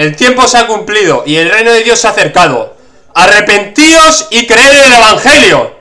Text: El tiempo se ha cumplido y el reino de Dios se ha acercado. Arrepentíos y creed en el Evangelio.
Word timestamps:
El 0.00 0.16
tiempo 0.16 0.48
se 0.48 0.56
ha 0.56 0.66
cumplido 0.66 1.24
y 1.26 1.36
el 1.36 1.50
reino 1.50 1.72
de 1.72 1.82
Dios 1.82 2.00
se 2.00 2.06
ha 2.06 2.12
acercado. 2.12 2.74
Arrepentíos 3.14 4.28
y 4.30 4.46
creed 4.46 4.72
en 4.72 4.84
el 4.86 4.92
Evangelio. 4.94 5.76